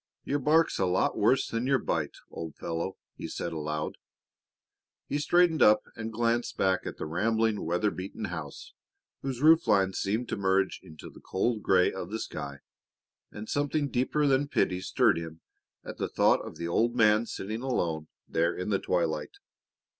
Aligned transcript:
"Your 0.23 0.39
bark's 0.39 0.79
a 0.79 0.87
lot 0.87 1.15
worse 1.15 1.47
than 1.47 1.67
your 1.67 1.77
bite, 1.77 2.15
old 2.31 2.55
fellow," 2.55 2.97
he 3.13 3.27
said 3.27 3.53
aloud. 3.53 3.97
He 5.07 5.19
straightened 5.19 5.61
up 5.61 5.83
and 5.95 6.11
glanced 6.11 6.57
back 6.57 6.87
at 6.87 6.97
the 6.97 7.05
rambling, 7.05 7.63
weather 7.67 7.91
beaten 7.91 8.25
house, 8.25 8.73
whose 9.21 9.43
roof 9.43 9.67
lines 9.67 9.99
seemed 9.99 10.27
to 10.29 10.35
merge 10.37 10.79
into 10.81 11.11
the 11.11 11.21
cold 11.21 11.61
gray 11.61 11.93
of 11.93 12.09
the 12.09 12.17
sky, 12.19 12.61
and 13.31 13.47
something 13.47 13.89
deeper 13.89 14.25
than 14.25 14.47
pity 14.47 14.81
stirred 14.81 15.19
him 15.19 15.41
at 15.85 15.99
the 15.99 16.09
thought 16.09 16.41
of 16.41 16.55
the 16.57 16.67
old 16.67 16.95
man 16.95 17.27
sitting 17.27 17.61
alone 17.61 18.07
there 18.27 18.55
in 18.57 18.69
the 18.69 18.79
twilight. 18.79 19.37